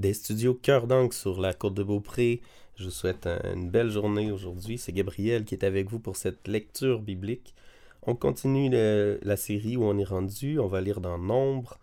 des 0.00 0.14
studios 0.14 0.54
Cœur 0.54 0.86
d'Ancre 0.86 1.14
sur 1.14 1.40
la 1.40 1.52
côte 1.52 1.74
de 1.74 1.82
Beaupré. 1.82 2.40
Je 2.74 2.84
vous 2.84 2.90
souhaite 2.90 3.28
une 3.44 3.70
belle 3.70 3.90
journée 3.90 4.32
aujourd'hui. 4.32 4.78
C'est 4.78 4.92
Gabriel 4.92 5.44
qui 5.44 5.54
est 5.54 5.64
avec 5.64 5.90
vous 5.90 6.00
pour 6.00 6.16
cette 6.16 6.48
lecture 6.48 7.00
biblique. 7.00 7.54
On 8.02 8.16
continue 8.16 8.70
la 8.70 9.36
série 9.36 9.76
où 9.76 9.84
on 9.84 9.98
est 9.98 10.04
rendu. 10.04 10.58
On 10.58 10.68
va 10.68 10.80
lire 10.80 11.02
dans 11.02 11.18
Nombre. 11.18 11.78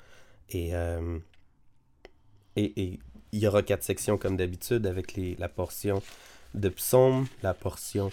Et, 0.50 0.74
euh, 0.74 1.20
et, 2.56 3.00
il 3.34 3.40
y 3.40 3.48
aura 3.48 3.62
quatre 3.62 3.84
sections 3.84 4.18
comme 4.18 4.36
d'habitude 4.36 4.88
avec 4.88 5.16
la 5.38 5.50
portion 5.50 6.02
de 6.56 6.70
Psaume, 6.70 7.28
la 7.44 7.54
portion 7.54 8.10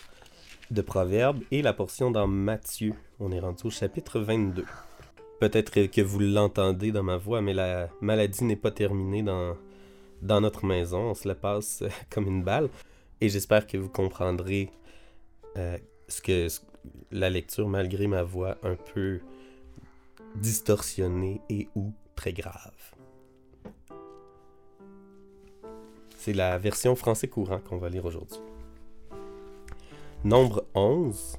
de 0.70 0.82
Proverbes 0.82 1.40
et 1.50 1.62
la 1.62 1.72
portion 1.72 2.10
dans 2.10 2.26
Matthieu. 2.26 2.92
On 3.20 3.32
est 3.32 3.40
rendu 3.40 3.68
au 3.68 3.70
chapitre 3.70 4.20
22. 4.20 4.66
Peut-être 5.40 5.86
que 5.86 6.00
vous 6.02 6.18
l'entendez 6.18 6.92
dans 6.92 7.02
ma 7.02 7.16
voix, 7.16 7.40
mais 7.40 7.54
la 7.54 7.88
maladie 8.02 8.44
n'est 8.44 8.56
pas 8.56 8.70
terminée 8.70 9.22
dans, 9.22 9.56
dans 10.24 10.40
notre 10.40 10.64
maison. 10.64 11.10
On 11.10 11.14
se 11.14 11.28
la 11.28 11.36
passe 11.36 11.84
comme 12.10 12.26
une 12.26 12.42
balle. 12.42 12.68
Et 13.20 13.28
j'espère 13.28 13.66
que 13.66 13.76
vous 13.76 13.88
comprendrez 13.88 14.70
euh, 15.56 15.78
ce 16.08 16.20
que 16.20 16.48
la 17.12 17.30
lecture, 17.30 17.68
malgré 17.68 18.06
ma 18.08 18.22
voix 18.22 18.58
un 18.62 18.74
peu 18.74 19.20
distorsionnée 20.34 21.40
et 21.48 21.68
ou 21.76 21.92
très 22.16 22.32
grave. 22.32 22.72
C'est 26.16 26.32
la 26.32 26.58
version 26.58 26.96
français 26.96 27.28
courant 27.28 27.60
qu'on 27.60 27.76
va 27.76 27.88
lire 27.88 28.04
aujourd'hui. 28.04 28.40
Nombre 30.24 30.64
11, 30.74 31.36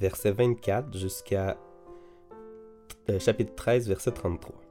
verset 0.00 0.30
24 0.30 0.96
jusqu'à 0.96 1.58
euh, 3.10 3.18
chapitre 3.18 3.54
13, 3.56 3.88
verset 3.88 4.12
33. 4.12 4.63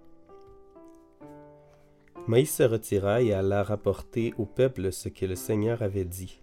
Moïse 2.26 2.52
se 2.52 2.64
retira 2.64 3.22
et 3.22 3.34
alla 3.34 3.64
rapporter 3.64 4.34
au 4.38 4.46
peuple 4.46 4.94
ce 4.94 5.10
que 5.10 5.26
le 5.26 5.36
Seigneur 5.36 5.82
avait 5.82 6.06
dit. 6.06 6.40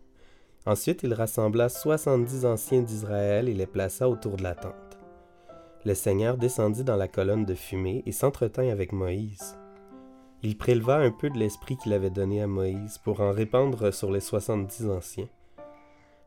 Ensuite 0.67 1.03
il 1.03 1.15
rassembla 1.15 1.71
soixante-dix 1.71 2.45
anciens 2.45 2.83
d'Israël 2.83 3.49
et 3.49 3.55
les 3.55 3.67
plaça 3.67 4.09
autour 4.09 4.37
de 4.37 4.43
la 4.43 4.55
tente. 4.55 4.99
Le 5.87 5.95
Seigneur 5.95 6.37
descendit 6.37 6.85
dans 6.85 6.97
la 6.97 7.09
colonne 7.09 7.47
de 7.47 7.55
fumée 7.55 8.03
et 8.05 8.13
s'entretint 8.13 8.69
avec 8.69 8.93
Moïse. 8.93 9.57
Il 10.43 10.59
préleva 10.59 10.97
un 10.97 11.11
peu 11.11 11.31
de 11.31 11.39
l'esprit 11.39 11.79
qu'il 11.79 11.95
avait 11.95 12.11
donné 12.11 12.43
à 12.43 12.47
Moïse 12.47 12.99
pour 12.99 13.23
en 13.23 13.33
répandre 13.33 13.91
sur 13.91 14.11
les 14.11 14.21
soixante-dix 14.21 14.87
anciens. 14.87 15.29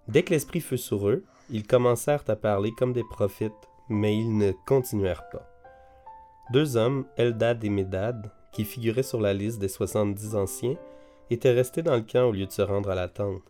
Dès 0.08 0.24
que 0.24 0.32
l'esprit 0.32 0.62
fut 0.62 0.80
sur 0.80 1.08
eux, 1.08 1.24
ils 1.52 1.68
commencèrent 1.68 2.24
à 2.28 2.36
parler 2.36 2.72
comme 2.78 2.94
des 2.94 3.04
prophètes, 3.04 3.52
mais 3.88 4.18
ils 4.18 4.36
ne 4.36 4.52
continuèrent 4.66 5.30
pas. 5.30 5.48
Deux 6.52 6.76
hommes, 6.76 7.06
Eldad 7.18 7.64
et 7.64 7.70
Médad, 7.70 8.32
qui 8.54 8.64
figuraient 8.64 9.04
sur 9.04 9.20
la 9.20 9.34
liste 9.34 9.60
des 9.60 9.68
soixante-dix 9.68 10.36
anciens, 10.36 10.76
étaient 11.30 11.52
restés 11.52 11.82
dans 11.82 11.96
le 11.96 12.02
camp 12.02 12.26
au 12.26 12.32
lieu 12.32 12.46
de 12.46 12.52
se 12.52 12.62
rendre 12.62 12.90
à 12.90 12.96
la 12.96 13.08
tente. 13.08 13.42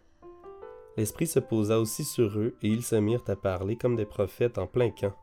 L'Esprit 0.95 1.27
se 1.27 1.39
posa 1.39 1.79
aussi 1.79 2.03
sur 2.03 2.37
eux, 2.37 2.55
et 2.61 2.67
ils 2.67 2.83
se 2.83 2.95
mirent 2.95 3.23
à 3.27 3.35
parler 3.35 3.75
comme 3.75 3.95
des 3.95 4.05
prophètes 4.05 4.57
en 4.57 4.67
plein 4.67 4.89
camp. 4.89 5.13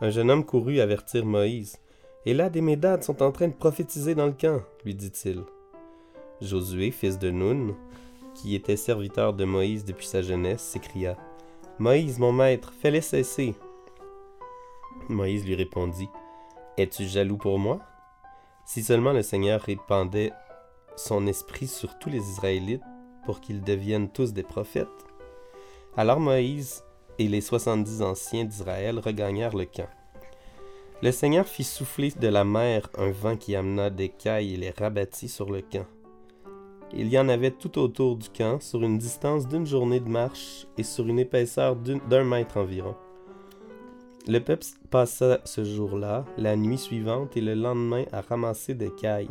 Un 0.00 0.10
jeune 0.10 0.30
homme 0.30 0.44
courut 0.44 0.80
avertir 0.80 1.24
Moïse. 1.24 1.78
Et 2.26 2.34
là, 2.34 2.50
des 2.50 2.60
Médades 2.60 3.04
sont 3.04 3.22
en 3.22 3.32
train 3.32 3.48
de 3.48 3.54
prophétiser 3.54 4.14
dans 4.14 4.26
le 4.26 4.32
camp, 4.32 4.62
lui 4.84 4.94
dit-il. 4.94 5.42
Josué, 6.40 6.90
fils 6.90 7.18
de 7.18 7.30
Nun, 7.30 7.74
qui 8.34 8.54
était 8.54 8.76
serviteur 8.76 9.32
de 9.34 9.44
Moïse 9.44 9.84
depuis 9.84 10.06
sa 10.06 10.22
jeunesse, 10.22 10.62
s'écria 10.62 11.16
Moïse, 11.78 12.18
mon 12.18 12.32
maître, 12.32 12.72
fais-les 12.80 13.00
cesser. 13.00 13.54
Moïse 15.08 15.44
lui 15.44 15.54
répondit 15.54 16.08
Es-tu 16.76 17.04
jaloux 17.04 17.36
pour 17.36 17.58
moi? 17.58 17.80
Si 18.64 18.82
seulement 18.82 19.12
le 19.12 19.22
Seigneur 19.22 19.60
répandait 19.60 20.32
son 20.96 21.26
esprit 21.26 21.66
sur 21.66 21.98
tous 21.98 22.10
les 22.10 22.30
Israélites 22.30 22.82
pour 23.24 23.40
qu'ils 23.40 23.62
deviennent 23.62 24.10
tous 24.10 24.32
des 24.32 24.42
prophètes. 24.42 24.88
Alors 25.96 26.20
Moïse 26.20 26.84
et 27.18 27.28
les 27.28 27.40
soixante-dix 27.40 28.02
anciens 28.02 28.44
d'Israël 28.44 28.98
regagnèrent 28.98 29.56
le 29.56 29.66
camp. 29.66 29.88
Le 31.02 31.12
Seigneur 31.12 31.46
fit 31.46 31.64
souffler 31.64 32.10
de 32.10 32.28
la 32.28 32.44
mer 32.44 32.88
un 32.96 33.10
vent 33.10 33.36
qui 33.36 33.54
amena 33.56 33.90
des 33.90 34.08
cailles 34.08 34.54
et 34.54 34.56
les 34.56 34.70
rabattit 34.70 35.28
sur 35.28 35.50
le 35.50 35.60
camp. 35.60 35.86
Il 36.92 37.08
y 37.08 37.18
en 37.18 37.28
avait 37.28 37.50
tout 37.50 37.78
autour 37.78 38.16
du 38.16 38.28
camp, 38.28 38.60
sur 38.60 38.82
une 38.82 38.98
distance 38.98 39.48
d'une 39.48 39.66
journée 39.66 40.00
de 40.00 40.08
marche 40.08 40.66
et 40.78 40.84
sur 40.84 41.06
une 41.06 41.18
épaisseur 41.18 41.76
d'un 41.76 42.24
mètre 42.24 42.56
environ. 42.56 42.94
Le 44.26 44.38
peuple 44.38 44.64
passa 44.88 45.40
ce 45.44 45.64
jour-là, 45.64 46.24
la 46.38 46.56
nuit 46.56 46.78
suivante 46.78 47.36
et 47.36 47.42
le 47.42 47.52
lendemain 47.52 48.04
à 48.10 48.22
ramasser 48.22 48.72
des 48.72 48.90
cailles. 48.90 49.28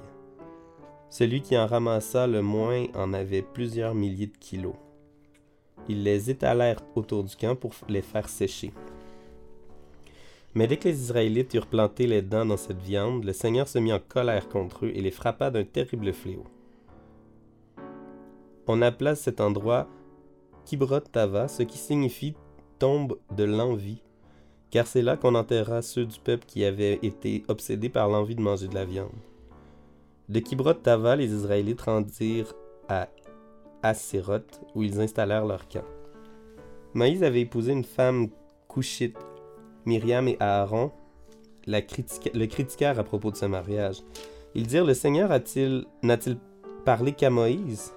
Celui 1.09 1.41
qui 1.41 1.57
en 1.57 1.65
ramassa 1.65 2.27
le 2.27 2.43
moins 2.43 2.85
en 2.93 3.11
avait 3.11 3.41
plusieurs 3.41 3.95
milliers 3.95 4.27
de 4.27 4.37
kilos. 4.37 4.75
Ils 5.89 6.03
les 6.03 6.29
étalèrent 6.29 6.83
autour 6.93 7.23
du 7.23 7.35
camp 7.35 7.55
pour 7.55 7.73
les 7.89 8.03
faire 8.03 8.29
sécher. 8.29 8.71
Mais 10.53 10.67
dès 10.67 10.77
que 10.77 10.87
les 10.87 11.01
Israélites 11.01 11.55
eurent 11.55 11.65
planté 11.65 12.05
les 12.05 12.21
dents 12.21 12.45
dans 12.45 12.57
cette 12.57 12.81
viande, 12.81 13.23
le 13.23 13.33
Seigneur 13.33 13.67
se 13.67 13.79
mit 13.79 13.91
en 13.91 13.99
colère 13.99 14.47
contre 14.47 14.85
eux 14.85 14.91
et 14.93 15.01
les 15.01 15.09
frappa 15.09 15.49
d'un 15.49 15.63
terrible 15.63 16.13
fléau. 16.13 16.43
On 18.67 18.83
appela 18.83 19.15
cet 19.15 19.41
endroit 19.41 19.87
Kibrot 20.65 20.99
Tava, 20.99 21.47
ce 21.47 21.63
qui 21.63 21.79
signifie 21.79 22.35
tombe 22.77 23.17
de 23.35 23.43
l'envie 23.43 24.03
car 24.73 24.87
c'est 24.87 25.03
là 25.03 25.17
qu'on 25.17 25.35
enterra 25.35 25.83
ceux 25.83 26.03
du 26.03 26.19
peuple 26.19 26.45
qui 26.47 26.65
avaient 26.65 26.97
été 27.03 27.43
obsédés 27.47 27.89
par 27.89 28.09
l'envie 28.09 28.33
de 28.33 28.41
manger 28.41 28.67
de 28.67 28.73
la 28.73 28.85
viande. 28.85 29.11
De 30.29 30.39
Kibrot 30.39 30.73
Tava, 30.73 31.15
les 31.15 31.31
Israélites 31.31 31.81
rendirent 31.81 32.51
à 32.89 33.07
Asséroth, 33.83 34.61
où 34.73 34.81
ils 34.81 34.99
installèrent 34.99 35.45
leur 35.45 35.67
camp. 35.67 35.85
Moïse 36.95 37.23
avait 37.23 37.41
épousé 37.41 37.71
une 37.71 37.83
femme 37.83 38.29
couchite. 38.67 39.15
Myriam 39.85 40.27
et 40.27 40.37
Aaron 40.39 40.91
le 41.67 42.45
critiquèrent 42.47 42.97
à 42.97 43.03
propos 43.03 43.29
de 43.29 43.35
ce 43.35 43.45
mariage. 43.45 43.97
Ils 44.55 44.65
dirent 44.65 44.85
Le 44.85 44.95
Seigneur 44.95 45.31
a-t-il, 45.31 45.85
n'a-t-il 46.01 46.39
parlé 46.83 47.11
qu'à 47.11 47.29
Moïse? 47.29 47.93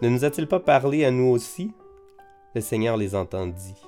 Ne 0.00 0.10
nous 0.10 0.24
a-t-il 0.24 0.46
pas 0.46 0.60
parlé 0.60 1.04
à 1.04 1.10
nous 1.10 1.26
aussi 1.26 1.72
Le 2.54 2.60
Seigneur 2.60 2.96
les 2.96 3.16
entendit. 3.16 3.87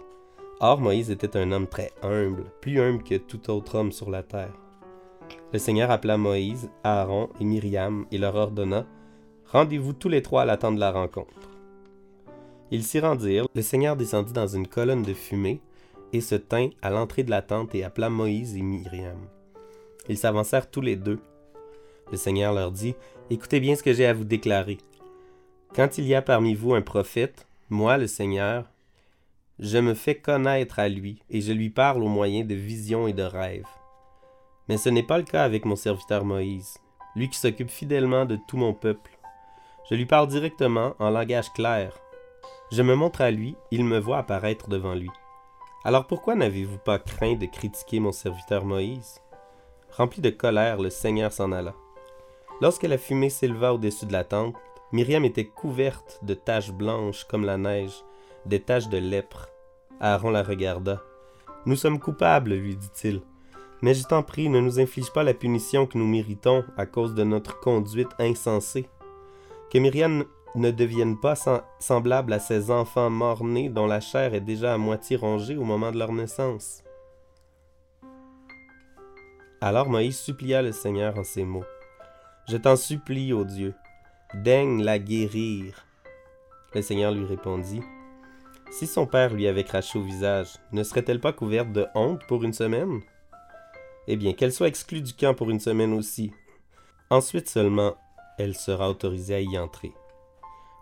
Or 0.63 0.79
Moïse 0.79 1.11
était 1.11 1.39
un 1.39 1.53
homme 1.53 1.67
très 1.67 1.91
humble, 2.03 2.45
plus 2.61 2.81
humble 2.81 3.03
que 3.03 3.15
tout 3.15 3.51
autre 3.51 3.77
homme 3.77 3.93
sur 3.93 4.11
la 4.11 4.23
terre. 4.23 4.53
Le 5.55 5.59
Seigneur 5.59 5.91
appela 5.91 6.19
Moïse, 6.19 6.69
Aaron 6.85 7.31
et 7.41 7.45
Myriam 7.45 8.05
et 8.13 8.19
leur 8.19 8.35
ordonna 8.35 8.87
Rendez-vous 9.47 9.95
tous 9.95 10.11
les 10.11 10.21
trois 10.23 10.43
à 10.43 10.45
la 10.45 10.59
tente 10.59 10.75
de 10.75 10.81
la 10.81 10.93
rencontre. 10.93 11.51
Ils 12.71 12.85
s'y 12.85 13.01
rendirent. 13.01 13.47
Le 13.55 13.63
Seigneur 13.63 13.97
descendit 13.97 14.35
dans 14.35 14.47
une 14.47 14.69
colonne 14.69 15.03
de 15.03 15.15
fumée 15.15 15.61
et 16.13 16.21
se 16.21 16.35
tint 16.35 16.69
à 16.83 16.91
l'entrée 16.91 17.25
de 17.25 17.31
la 17.31 17.43
tente 17.43 17.75
et 17.75 17.83
appela 17.83 18.11
Moïse 18.11 18.55
et 18.55 18.63
Myriam. 18.63 19.19
Ils 20.09 20.19
s'avancèrent 20.19 20.71
tous 20.71 20.83
les 20.83 20.97
deux. 20.97 21.21
Le 22.13 22.17
Seigneur 22.17 22.53
leur 22.53 22.71
dit 22.71 22.95
Écoutez 23.31 23.61
bien 23.61 23.77
ce 23.77 23.83
que 23.83 23.95
j'ai 23.95 24.07
à 24.07 24.13
vous 24.13 24.25
déclarer. 24.25 24.79
Quand 25.75 25.99
il 25.99 26.07
y 26.07 26.15
a 26.15 26.23
parmi 26.23 26.55
vous 26.55 26.75
un 26.75 26.83
prophète, 26.83 27.47
moi, 27.71 27.97
le 27.97 28.07
Seigneur, 28.07 28.70
je 29.63 29.77
me 29.77 29.93
fais 29.93 30.15
connaître 30.15 30.79
à 30.79 30.89
lui, 30.89 31.23
et 31.29 31.43
je 31.43 31.53
lui 31.53 31.69
parle 31.69 32.03
au 32.03 32.09
moyen 32.09 32.45
de 32.45 32.55
visions 32.55 33.07
et 33.07 33.13
de 33.13 33.23
rêves. 33.23 33.69
Mais 34.69 34.79
ce 34.79 34.89
n'est 34.89 35.03
pas 35.03 35.19
le 35.19 35.25
cas 35.25 35.45
avec 35.45 35.67
mon 35.67 35.77
serviteur 35.77 36.25
Moïse, 36.25 36.79
lui 37.15 37.29
qui 37.29 37.39
s'occupe 37.39 37.71
fidèlement 37.71 38.25
de 38.25 38.39
tout 38.49 38.57
mon 38.57 38.73
peuple. 38.73 39.19
Je 39.91 39.95
lui 39.95 40.07
parle 40.07 40.29
directement, 40.29 40.95
en 40.99 41.11
langage 41.11 41.53
clair. 41.53 41.93
Je 42.73 42.81
me 42.81 42.95
montre 42.95 43.21
à 43.21 43.31
lui, 43.31 43.55
il 43.71 43.85
me 43.85 43.99
voit 43.99 44.19
apparaître 44.19 44.69
devant 44.71 44.95
lui. 44.95 45.11
Alors 45.85 46.07
pourquoi 46.07 46.37
n'avez-vous 46.37 46.79
pas 46.79 46.99
craint 46.99 47.35
de 47.35 47.47
critiquer 47.47 48.01
mon 48.01 48.13
serviteur 48.13 48.65
Moïse? 48.65 49.21
Rempli 49.91 50.23
de 50.23 50.31
colère, 50.31 50.79
le 50.81 50.89
Seigneur 50.89 51.33
s'en 51.33 51.53
alla. 51.53 51.75
Lorsque 52.63 52.85
la 52.85 52.97
fumée 52.97 53.31
s'éleva 53.31 53.75
au-dessus 53.75 54.07
de 54.07 54.13
la 54.13 54.25
tente, 54.25 54.57
Myriam 54.93 55.25
était 55.25 55.47
couverte 55.47 56.21
de 56.23 56.33
taches 56.33 56.73
blanches 56.73 57.25
comme 57.25 57.45
la 57.45 57.59
neige, 57.59 58.05
des 58.47 58.61
taches 58.61 58.89
de 58.89 58.99
lèpre. 58.99 59.49
Aaron 60.01 60.31
la 60.31 60.43
regarda. 60.43 61.01
Nous 61.67 61.77
sommes 61.77 61.99
coupables, 61.99 62.55
lui 62.55 62.77
dit-il. 62.77 63.21
Mais 63.83 63.95
je 63.95 64.05
t'en 64.05 64.23
prie, 64.23 64.49
ne 64.49 64.61
nous 64.61 64.81
inflige 64.81 65.13
pas 65.13 65.23
la 65.23 65.35
punition 65.35 65.87
que 65.87 65.99
nous 65.99 66.07
méritons 66.07 66.65
à 66.77 66.87
cause 66.87 67.15
de 67.15 67.25
notre 67.25 67.61
conduite 67.61 68.11
insensée. 68.19 68.89
Que 69.71 69.79
Myriam 69.79 70.25
ne 70.55 70.71
devienne 70.71 71.19
pas 71.19 71.35
semblable 71.79 72.33
à 72.33 72.39
ces 72.39 72.71
enfants 72.71 73.11
morts-nés 73.11 73.69
dont 73.69 73.87
la 73.87 74.01
chair 74.01 74.35
est 74.35 74.41
déjà 74.41 74.75
à 74.75 74.79
moitié 74.79 75.17
rongée 75.17 75.57
au 75.57 75.65
moment 75.65 75.93
de 75.93 75.99
leur 75.99 76.13
naissance. 76.13 76.83
Alors 79.61 79.89
Moïse 79.89 80.19
supplia 80.19 80.63
le 80.63 80.73
Seigneur 80.73 81.19
en 81.19 81.25
ces 81.25 81.45
mots. 81.45 81.65
Je 82.49 82.57
t'en 82.57 82.77
supplie, 82.77 83.33
ô 83.33 83.45
Dieu, 83.45 83.75
daigne 84.35 84.83
la 84.83 84.99
guérir. 84.99 85.87
Le 86.75 86.83
Seigneur 86.83 87.13
lui 87.13 87.27
répondit. 87.27 87.83
Si 88.71 88.87
son 88.87 89.05
père 89.05 89.35
lui 89.35 89.49
avait 89.49 89.65
craché 89.65 89.99
au 89.99 90.03
visage, 90.03 90.57
ne 90.71 90.85
serait-elle 90.85 91.21
pas 91.21 91.33
couverte 91.33 91.73
de 91.73 91.87
honte 91.95 92.25
pour 92.29 92.45
une 92.45 92.53
semaine? 92.53 93.01
Eh 94.07 94.17
bien, 94.17 94.33
qu'elle 94.33 94.53
soit 94.53 94.69
exclue 94.69 95.03
du 95.03 95.13
camp 95.13 95.35
pour 95.35 95.51
une 95.51 95.61
semaine 95.61 95.93
aussi. 95.93 96.33
Ensuite 97.11 97.49
seulement, 97.49 97.95
elle 98.39 98.55
sera 98.55 98.89
autorisée 98.89 99.35
à 99.35 99.41
y 99.41 99.59
entrer. 99.59 99.93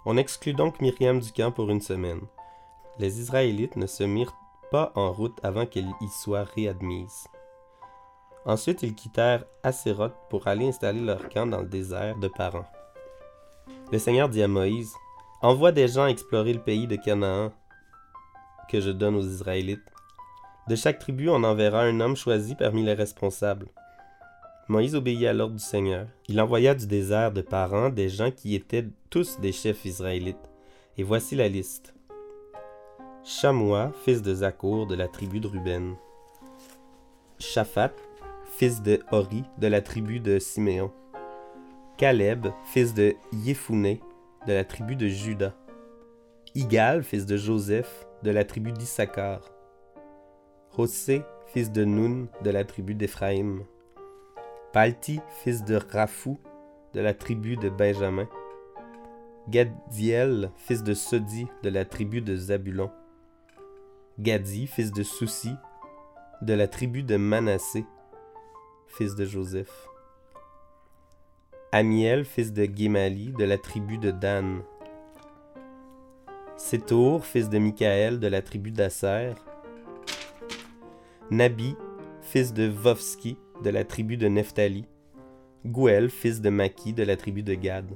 On 0.05 0.19
exclut 0.19 0.52
donc 0.52 0.81
Myriam 0.81 1.19
du 1.19 1.32
camp 1.32 1.50
pour 1.50 1.70
une 1.70 1.81
semaine. 1.81 2.20
Les 2.99 3.20
Israélites 3.20 3.76
ne 3.76 3.87
se 3.87 4.05
mirent 4.05 4.37
pas 4.70 4.93
en 4.94 5.11
route 5.11 5.38
avant 5.43 5.64
qu'elle 5.64 5.90
y 6.02 6.08
soit 6.08 6.44
réadmise. 6.44 7.26
Ensuite, 8.44 8.82
ils 8.82 8.94
quittèrent 8.94 9.44
Asséroth 9.62 10.14
pour 10.29 10.46
aller 10.46 10.69
installer 10.69 11.00
leur 11.00 11.29
camp 11.31 11.46
dans 11.46 11.61
le 11.61 11.69
désert 11.69 12.17
de 12.19 12.29
Paran. 12.29 12.64
Le 13.90 13.99
Seigneur 13.99 14.29
dit 14.29 14.43
à 14.43 14.49
Moïse 14.49 14.94
Envoie 15.40 15.73
des 15.73 15.88
gens 15.88 16.06
explorer 16.06 16.52
le 16.52 16.61
pays 16.61 16.87
de 16.87 16.96
Canaan 16.96 17.52
que 18.70 18.81
je 18.81 18.91
donne 18.91 19.17
aux 19.17 19.26
Israélites. 19.26 19.81
De 20.69 20.76
chaque 20.76 20.99
tribu, 20.99 21.29
on 21.29 21.44
enverra 21.44 21.82
un 21.82 22.00
homme 22.00 22.17
choisi 22.17 22.55
parmi 22.55 22.85
les 22.85 22.94
responsables. 22.94 23.69
Moïse 24.69 24.94
obéit 24.94 25.26
à 25.26 25.32
l'ordre 25.32 25.55
du 25.55 25.62
Seigneur. 25.62 26.06
Il 26.29 26.41
envoya 26.41 26.75
du 26.75 26.87
désert 26.87 27.32
de 27.32 27.41
Paran 27.41 27.88
des 27.88 28.11
gens 28.11 28.31
qui 28.31 28.55
étaient 28.55 28.87
tous 29.09 29.41
des 29.41 29.53
chefs 29.53 29.87
israélites. 29.87 30.37
Et 30.99 31.03
voici 31.03 31.37
la 31.37 31.49
liste. 31.49 31.94
Chamois, 33.25 33.93
fils 34.05 34.20
de 34.20 34.35
Zakour, 34.35 34.87
de 34.87 34.94
la 34.94 35.09
tribu 35.09 35.41
de 35.41 35.49
Ruben. 35.49 35.94
Shaphat, 37.38 37.93
fils 38.59 38.82
de 38.82 39.00
Hori, 39.11 39.44
de 39.59 39.69
la 39.69 39.81
tribu 39.81 40.21
de 40.21 40.38
Siméon. 40.38 40.91
Caleb, 41.97 42.49
fils 42.64 42.93
de 42.93 43.14
Yéphuné, 43.32 44.00
de 44.47 44.53
la 44.53 44.64
tribu 44.64 44.97
de 44.97 45.09
Juda. 45.09 45.55
Igal, 46.55 47.03
fils 47.03 47.25
de 47.25 47.37
Joseph, 47.37 48.06
de 48.23 48.31
la 48.31 48.44
tribu 48.44 48.73
d'Issachar. 48.73 49.41
Hosé, 50.76 51.23
fils 51.47 51.70
de 51.70 51.85
Nun, 51.85 52.26
de 52.43 52.50
la 52.50 52.65
tribu 52.65 52.94
d'Éphraïm. 52.94 53.65
Palti, 54.73 55.20
fils 55.43 55.65
de 55.65 55.76
Raphou, 55.76 56.38
de 56.94 57.00
la 57.00 57.15
tribu 57.15 57.56
de 57.56 57.69
Benjamin. 57.69 58.29
Gadiel, 59.49 60.50
fils 60.56 60.82
de 60.82 60.94
Sodi, 60.94 61.47
de 61.62 61.70
la 61.70 61.85
tribu 61.85 62.20
de 62.20 62.37
Zabulon. 62.37 62.91
Gadi, 64.19 64.67
fils 64.67 64.93
de 64.93 65.03
Soussi, 65.03 65.55
de 66.43 66.55
la 66.55 66.69
tribu 66.69 67.03
de 67.03 67.17
Manassé, 67.17 67.85
fils 68.88 69.14
de 69.14 69.25
Joseph. 69.25 69.88
Amiel, 71.73 72.25
fils 72.25 72.53
de 72.53 72.67
Guémali, 72.67 73.32
de 73.32 73.44
la 73.44 73.59
tribu 73.59 73.99
de 73.99 74.11
Dan. 74.11 74.62
Sétour, 76.58 77.25
fils 77.25 77.49
de 77.49 77.58
Michaël, 77.58 78.19
de 78.19 78.26
la 78.26 78.43
tribu 78.43 78.72
d'Asser. 78.72 79.32
Nabi, 81.31 81.76
fils 82.20 82.52
de 82.52 82.64
Vovski, 82.64 83.37
de 83.62 83.70
la 83.70 83.84
tribu 83.84 84.16
de 84.16 84.26
Nephtali, 84.26 84.84
Gouel, 85.64 86.10
fils 86.10 86.40
de 86.40 86.50
Maki, 86.50 86.93
de 86.93 87.05
la 87.05 87.16
tribu 87.16 87.44
de 87.44 87.55
Gad. 87.55 87.87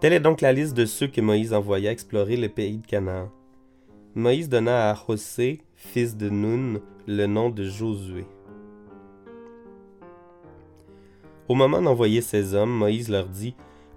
Telle 0.00 0.14
est 0.14 0.20
donc 0.20 0.40
la 0.40 0.54
liste 0.54 0.74
de 0.74 0.86
ceux 0.86 1.06
que 1.06 1.20
Moïse 1.20 1.52
envoya 1.52 1.92
explorer 1.92 2.38
le 2.38 2.48
pays 2.48 2.78
de 2.78 2.86
Canaan. 2.86 3.30
Moïse 4.14 4.48
donna 4.48 4.90
à 4.90 4.94
José, 4.94 5.60
fils 5.74 6.16
de 6.16 6.30
Nun, 6.30 6.80
le 7.06 7.26
nom 7.26 7.50
de 7.50 7.64
Josué. 7.64 8.24
Au 11.46 11.54
moment 11.54 11.82
d'envoyer 11.82 12.22
ces 12.22 12.54
hommes, 12.54 12.72
Moïse 12.72 13.10
leur 13.10 13.28
dit 13.28 13.54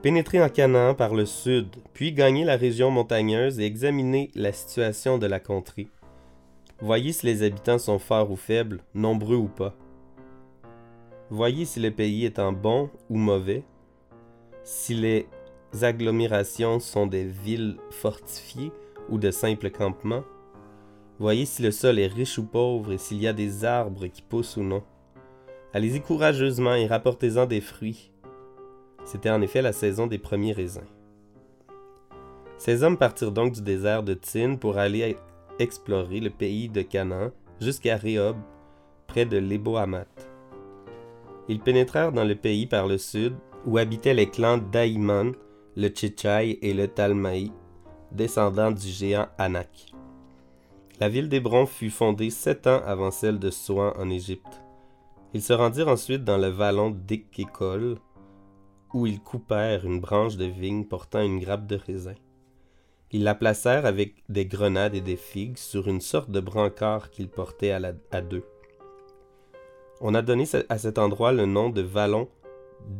Pénétrez 0.07 0.41
en 0.41 0.47
Canaan 0.47 0.95
par 0.95 1.13
le 1.13 1.25
sud, 1.25 1.67
puis 1.91 2.13
gagnez 2.13 2.45
la 2.45 2.55
région 2.55 2.89
montagneuse 2.89 3.59
et 3.59 3.65
examinez 3.65 4.31
la 4.35 4.53
situation 4.53 5.17
de 5.17 5.27
la 5.27 5.41
contrée. 5.41 5.89
Voyez 6.79 7.11
si 7.11 7.25
les 7.25 7.43
habitants 7.43 7.77
sont 7.77 7.99
forts 7.99 8.31
ou 8.31 8.37
faibles, 8.37 8.79
nombreux 8.93 9.35
ou 9.35 9.49
pas. 9.49 9.75
Voyez 11.29 11.65
si 11.65 11.81
le 11.81 11.91
pays 11.91 12.23
est 12.23 12.39
en 12.39 12.53
bon 12.53 12.89
ou 13.09 13.17
mauvais, 13.17 13.65
si 14.63 14.93
les 14.93 15.27
agglomérations 15.81 16.79
sont 16.79 17.05
des 17.05 17.25
villes 17.25 17.75
fortifiées 17.91 18.71
ou 19.09 19.17
de 19.17 19.29
simples 19.29 19.71
campements. 19.71 20.23
Voyez 21.19 21.45
si 21.45 21.61
le 21.63 21.71
sol 21.71 21.99
est 21.99 22.07
riche 22.07 22.37
ou 22.37 22.45
pauvre 22.45 22.93
et 22.93 22.97
s'il 22.97 23.21
y 23.21 23.27
a 23.27 23.33
des 23.33 23.65
arbres 23.65 24.07
qui 24.07 24.21
poussent 24.21 24.55
ou 24.55 24.63
non. 24.63 24.83
Allez-y 25.73 25.99
courageusement 25.99 26.75
et 26.75 26.87
rapportez-en 26.87 27.45
des 27.45 27.59
fruits. 27.59 28.09
C'était 29.07 29.29
en 29.29 29.41
effet 29.41 29.61
la 29.61 29.71
saison 29.71 30.05
des 30.05 30.17
premiers 30.17 30.51
raisins. 30.51 30.83
Ces 32.57 32.83
hommes 32.83 32.97
partirent 32.97 33.31
donc 33.31 33.53
du 33.53 33.61
désert 33.61 34.03
de 34.03 34.13
Tin 34.13 34.55
pour 34.55 34.77
aller 34.77 35.15
explorer 35.59 36.19
le 36.19 36.29
pays 36.29 36.67
de 36.67 36.81
Canaan 36.81 37.31
jusqu'à 37.61 37.95
Rehob, 37.95 38.35
près 39.07 39.25
de 39.25 39.37
Lebo-Hamat. 39.37 40.07
Ils 41.47 41.61
pénétrèrent 41.61 42.11
dans 42.11 42.25
le 42.25 42.35
pays 42.35 42.67
par 42.67 42.85
le 42.85 42.97
sud, 42.97 43.33
où 43.65 43.77
habitaient 43.77 44.13
les 44.13 44.29
clans 44.29 44.57
d'Aïman, 44.57 45.31
le 45.77 45.87
Tchétchaï 45.87 46.59
et 46.61 46.73
le 46.73 46.89
Talmaï, 46.89 47.53
descendants 48.11 48.71
du 48.71 48.89
géant 48.89 49.27
Anak. 49.37 49.93
La 50.99 51.07
ville 51.07 51.29
d'Hébron 51.29 51.65
fut 51.65 51.91
fondée 51.91 52.29
sept 52.29 52.67
ans 52.67 52.81
avant 52.85 53.11
celle 53.11 53.39
de 53.39 53.51
Soan 53.51 53.93
en 53.97 54.09
Égypte. 54.09 54.61
Ils 55.33 55.41
se 55.41 55.53
rendirent 55.53 55.87
ensuite 55.87 56.25
dans 56.25 56.37
le 56.37 56.47
vallon 56.47 56.89
d'Ekekol, 56.89 57.99
où 58.93 59.05
ils 59.05 59.19
coupèrent 59.19 59.85
une 59.85 59.99
branche 59.99 60.37
de 60.37 60.45
vigne 60.45 60.85
portant 60.85 61.21
une 61.21 61.39
grappe 61.39 61.67
de 61.67 61.75
raisin. 61.75 62.15
Ils 63.11 63.23
la 63.23 63.35
placèrent 63.35 63.85
avec 63.85 64.15
des 64.27 64.45
grenades 64.45 64.95
et 64.95 65.01
des 65.01 65.15
figues 65.15 65.57
sur 65.57 65.87
une 65.87 66.01
sorte 66.01 66.29
de 66.29 66.39
brancard 66.39 67.09
qu'ils 67.09 67.29
portaient 67.29 67.71
à, 67.71 68.21
deux. 68.21 68.43
On 70.01 70.13
a 70.13 70.21
donné 70.21 70.43
à 70.67 70.77
cet 70.77 70.97
endroit 70.97 71.31
le 71.31 71.45
nom 71.45 71.69
de 71.69 71.81
vallon 71.81 72.27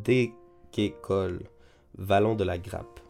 d'Ekekol, 0.06 1.42
vallon 1.98 2.36
de 2.36 2.46
la 2.46 2.58
grappe, 2.58 3.02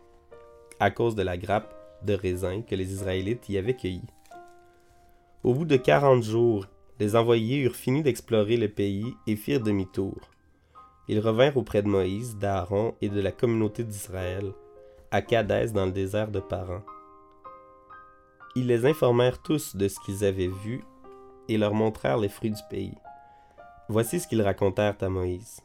à 0.80 0.90
cause 0.90 1.14
de 1.14 1.22
la 1.22 1.38
grappe 1.38 1.74
de 2.04 2.14
raisin 2.14 2.62
que 2.62 2.76
les 2.76 2.92
Israélites 2.92 3.48
y 3.50 3.58
avaient 3.58 3.76
cueillie. 3.76 4.02
Au 5.44 5.54
bout 5.54 5.66
de 5.66 5.78
quarante 5.78 6.24
jours, 6.24 6.66
les 7.00 7.16
envoyés 7.16 7.58
eurent 7.58 7.76
fini 7.76 8.02
d'explorer 8.02 8.58
le 8.58 8.70
pays 8.70 9.14
et 9.28 9.36
firent 9.36 9.62
demi-tour. 9.62 10.18
Ils 11.08 11.20
revinrent 11.20 11.58
auprès 11.58 11.82
de 11.82 11.88
Moïse, 11.88 12.38
d'Aaron 12.38 12.96
et 13.02 13.10
de 13.10 13.22
la 13.22 13.32
communauté 13.32 13.84
d'Israël, 13.84 14.52
à 15.12 15.22
Cadès 15.22 15.68
dans 15.68 15.86
le 15.86 15.92
désert 15.92 16.30
de 16.30 16.40
Paran. 16.40 16.82
Ils 18.56 18.68
les 18.68 18.86
informèrent 18.86 19.42
tous 19.42 19.76
de 19.76 19.88
ce 19.88 20.00
qu'ils 20.02 20.26
avaient 20.26 20.52
vu 20.64 20.84
et 21.48 21.58
leur 21.58 21.74
montrèrent 21.74 22.18
les 22.18 22.28
fruits 22.28 22.52
du 22.52 22.62
pays. 22.70 22.98
Voici 23.88 24.20
ce 24.20 24.28
qu'ils 24.28 24.42
racontèrent 24.42 24.98
à 25.00 25.10
Moïse. 25.10 25.62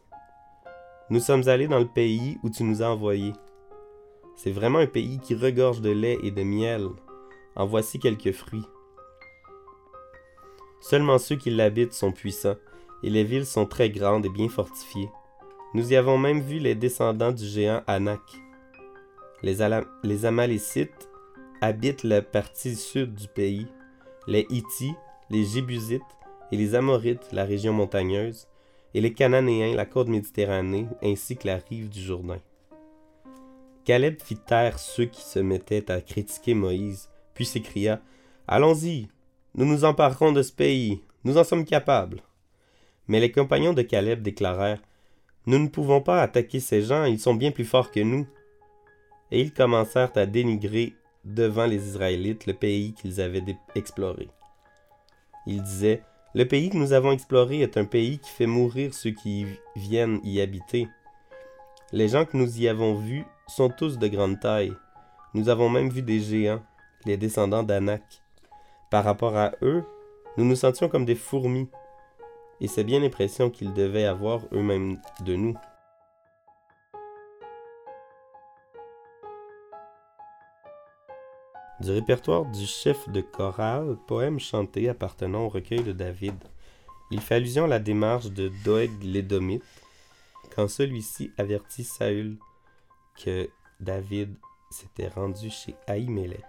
Nous 1.11 1.21
sommes 1.21 1.49
allés 1.49 1.67
dans 1.67 1.81
le 1.81 1.89
pays 1.89 2.39
où 2.43 2.51
tu 2.51 2.63
nous 2.63 2.83
as 2.83 2.91
envoyés. 2.91 3.33
C'est 4.37 4.53
vraiment 4.53 4.79
un 4.79 4.87
pays 4.87 5.19
qui 5.19 5.35
regorge 5.35 5.81
de 5.81 5.91
lait 5.91 6.19
et 6.23 6.31
de 6.31 6.43
miel. 6.43 6.89
En 7.57 7.67
voici 7.67 7.99
quelques 7.99 8.33
fruits. 8.33 8.65
Seulement 10.81 11.19
ceux 11.19 11.37
qui 11.37 11.51
l'habitent 11.51 11.93
sont 11.93 12.13
puissants, 12.13 12.57
et 13.03 13.11
les 13.11 13.25
villes 13.25 13.47
sont 13.47 13.67
très 13.67 13.91
grandes 13.91 14.27
et 14.27 14.31
bien 14.31 14.49
fortifiées. 14.49 15.11
Nous 15.75 15.91
y 15.91 15.97
avons 15.97 16.19
même 16.19 16.41
vu 16.41 16.59
les 16.59 16.75
descendants 16.75 17.33
du 17.33 17.47
géant 17.47 17.83
Anak. 17.87 18.21
Les, 19.43 19.63
Amalécites 20.27 21.09
habitent 21.63 22.05
la 22.05 22.21
partie 22.21 22.77
sud 22.77 23.15
du 23.15 23.27
pays, 23.27 23.67
les 24.27 24.47
Hittites, 24.51 24.95
les 25.31 25.45
Jébusites 25.45 26.03
et 26.51 26.59
les 26.59 26.75
Amorites, 26.75 27.33
la 27.33 27.45
région 27.45 27.73
montagneuse, 27.73 28.49
et 28.93 29.01
les 29.01 29.15
Cananéens, 29.15 29.75
la 29.75 29.87
côte 29.87 30.09
méditerranée, 30.09 30.89
ainsi 31.03 31.39
que 31.39 31.47
la 31.47 31.57
rive 31.57 31.89
du 31.89 32.03
Jourdain. 32.03 32.41
Caleb 33.87 34.21
fit 34.21 34.37
taire 34.37 34.79
ceux 34.79 35.07
qui 35.07 35.23
se 35.23 35.39
mettaient 35.39 35.91
à 35.91 36.03
critiquer 36.03 36.53
Moïse, 36.53 37.09
puis 37.33 37.47
s'écria 37.47 38.03
Allons-y, 38.47 39.09
nous 39.55 39.65
nous 39.65 39.85
emparerons 39.85 40.33
de 40.33 40.43
ce 40.43 40.53
pays, 40.53 41.01
nous 41.25 41.39
en 41.39 41.45
sommes 41.45 41.65
capables. 41.65 42.21
Mais 43.09 43.21
les 43.21 43.33
compagnons 43.33 43.73
de 43.73 43.83
Caleb 43.83 44.21
déclarèrent 44.21 44.83
Nous 45.47 45.59
ne 45.59 45.69
pouvons 45.69 46.01
pas 46.01 46.23
attaquer 46.23 46.61
ces 46.61 46.83
gens, 46.83 47.05
ils 47.05 47.19
sont 47.19 47.35
bien 47.35 47.51
plus 47.51 47.65
forts 47.65 47.91
que 47.91 48.01
nous 48.01 48.27
et 49.33 49.41
ils 49.41 49.53
commencèrent 49.53 50.13
à 50.17 50.27
dénigrer 50.27 50.95
devant 51.25 51.67
les 51.67 51.89
Israélites 51.89 52.47
le 52.47 52.55
pays 52.55 52.95
qu'ils 52.95 53.21
avaient 53.21 53.43
exploré. 53.75 54.29
Ils 55.47 55.63
disaient 55.63 56.03
Le 56.35 56.47
pays 56.47 56.71
que 56.71 56.77
nous 56.77 56.93
avons 56.93 57.13
exploré 57.13 57.61
est 57.61 57.77
un 57.77 57.85
pays 57.85 58.19
qui 58.19 58.31
fait 58.31 58.47
mourir 58.47 58.95
ceux 58.95 59.11
qui 59.11 59.47
viennent 59.75 60.21
y 60.23 60.41
habiter. 60.41 60.87
Les 61.93 62.09
gens 62.09 62.25
que 62.25 62.37
nous 62.37 62.61
y 62.61 62.69
avons 62.69 62.95
vus 62.95 63.25
sont 63.49 63.69
tous 63.69 63.99
de 63.99 64.09
grande 64.09 64.39
taille. 64.39 64.73
Nous 65.35 65.49
avons 65.49 65.69
même 65.69 65.91
vu 65.91 66.03
des 66.03 66.21
géants, 66.21 66.63
les 67.05 67.17
descendants 67.17 67.63
d'Anak. 67.63 68.03
Par 68.91 69.05
rapport 69.05 69.37
à 69.37 69.53
eux, 69.63 69.83
nous 70.37 70.45
nous 70.45 70.57
sentions 70.57 70.89
comme 70.89 71.05
des 71.05 71.15
fourmis, 71.15 71.69
et 72.63 72.69
c'est 72.69 72.85
bien 72.85 73.01
l'impression 73.01 73.51
qu'ils 73.51 73.75
devaient 73.75 74.05
avoir 74.05 74.43
eux-mêmes 74.53 75.01
de 75.27 75.35
nous. 75.35 75.57
Du 81.81 81.91
répertoire 81.91 82.45
du 82.47 82.65
chef 82.65 83.09
de 83.09 83.21
chorale, 83.21 83.97
poème 84.07 84.39
chanté 84.39 84.89
appartenant 84.89 85.47
au 85.47 85.49
recueil 85.49 85.83
de 85.83 85.91
David. 85.91 86.37
Il 87.11 87.21
fait 87.21 87.35
allusion 87.35 87.65
à 87.65 87.67
la 87.67 87.81
démarche 87.81 88.27
de 88.27 88.53
Doeg 88.65 88.93
l'Édomite, 89.03 89.65
quand 90.55 90.69
celui-ci 90.69 91.33
avertit 91.39 91.83
Saül 91.83 92.39
que 93.25 93.51
David 93.81 94.37
s'était 94.71 95.09
rendu 95.09 95.51
chez 95.51 95.75
Ahimelech. 95.89 96.45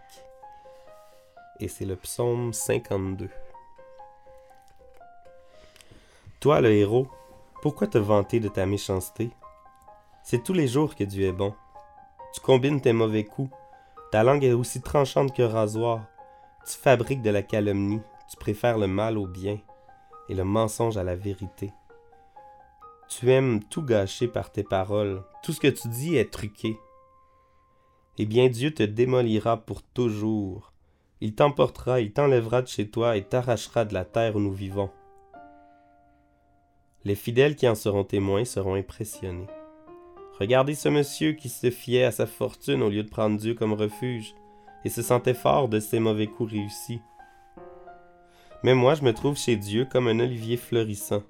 Et 1.59 1.67
c'est 1.67 1.85
le 1.85 1.95
psaume 1.95 2.53
52. 2.53 3.29
Toi, 6.43 6.59
le 6.59 6.73
héros, 6.73 7.07
pourquoi 7.61 7.87
te 7.87 7.97
vanter 7.97 8.41
de 8.41 8.49
ta 8.49 8.65
méchanceté? 8.65 9.29
C'est 10.25 10.43
tous 10.43 10.51
les 10.51 10.67
jours 10.67 10.93
que 10.93 11.05
Dieu 11.05 11.25
est 11.25 11.31
bon. 11.31 11.53
Tu 12.33 12.41
combines 12.41 12.81
tes 12.81 12.91
mauvais 12.91 13.23
coups. 13.23 13.49
Ta 14.11 14.23
langue 14.23 14.43
est 14.43 14.51
aussi 14.51 14.81
tranchante 14.81 15.33
que 15.33 15.41
rasoir. 15.41 16.01
Tu 16.67 16.77
fabriques 16.77 17.21
de 17.21 17.29
la 17.29 17.43
calomnie. 17.43 18.01
Tu 18.29 18.35
préfères 18.35 18.77
le 18.77 18.87
mal 18.87 19.17
au 19.17 19.25
bien 19.25 19.57
et 20.27 20.35
le 20.35 20.43
mensonge 20.43 20.97
à 20.97 21.03
la 21.05 21.15
vérité. 21.15 21.71
Tu 23.07 23.31
aimes 23.31 23.63
tout 23.63 23.81
gâcher 23.81 24.27
par 24.27 24.51
tes 24.51 24.63
paroles. 24.63 25.23
Tout 25.43 25.53
ce 25.53 25.61
que 25.61 25.67
tu 25.69 25.87
dis 25.87 26.17
est 26.17 26.29
truqué. 26.29 26.77
Eh 28.17 28.25
bien 28.25 28.49
Dieu 28.49 28.73
te 28.73 28.83
démolira 28.83 29.55
pour 29.55 29.81
toujours. 29.81 30.73
Il 31.21 31.35
t'emportera, 31.35 32.01
il 32.01 32.11
t'enlèvera 32.11 32.63
de 32.63 32.67
chez 32.67 32.89
toi 32.89 33.15
et 33.15 33.23
t'arrachera 33.23 33.85
de 33.85 33.93
la 33.93 34.03
terre 34.03 34.35
où 34.35 34.41
nous 34.41 34.51
vivons. 34.51 34.89
Les 37.05 37.15
fidèles 37.15 37.55
qui 37.55 37.67
en 37.67 37.75
seront 37.75 38.05
témoins 38.05 38.45
seront 38.45 38.75
impressionnés. 38.75 39.47
Regardez 40.39 40.73
ce 40.73 40.87
monsieur 40.87 41.33
qui 41.33 41.49
se 41.49 41.69
fiait 41.69 42.05
à 42.05 42.11
sa 42.11 42.25
fortune 42.25 42.81
au 42.81 42.89
lieu 42.89 43.03
de 43.03 43.09
prendre 43.09 43.37
Dieu 43.37 43.53
comme 43.53 43.73
refuge, 43.73 44.35
et 44.85 44.89
se 44.89 45.01
sentait 45.01 45.33
fort 45.33 45.69
de 45.69 45.79
ses 45.79 45.99
mauvais 45.99 46.27
coups 46.27 46.53
réussis. 46.53 47.01
Mais 48.63 48.73
moi 48.73 48.95
je 48.95 49.03
me 49.03 49.13
trouve 49.13 49.37
chez 49.37 49.57
Dieu 49.57 49.85
comme 49.85 50.07
un 50.07 50.19
olivier 50.19 50.57
fleurissant. 50.57 51.23